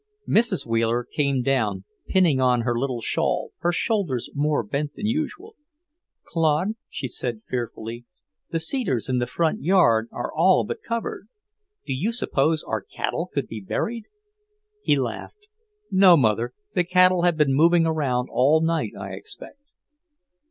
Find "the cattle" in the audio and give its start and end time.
16.73-17.21